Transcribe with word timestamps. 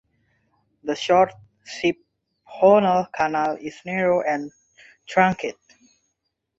The 0.83 0.95
short 0.95 1.31
siphonal 1.63 3.13
canal 3.13 3.57
is 3.61 3.75
narrow 3.85 4.23
and 4.23 4.51
truncate. 5.07 5.53